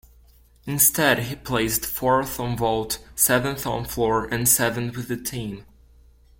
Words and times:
Instead 0.65 1.19
he 1.25 1.35
placed 1.35 1.85
fourth 1.85 2.39
on 2.39 2.57
vault, 2.57 2.97
seventh 3.13 3.67
on 3.67 3.85
floor 3.85 4.25
and 4.25 4.49
seventh 4.49 4.97
with 4.97 5.07
the 5.09 5.15
team. 5.15 5.63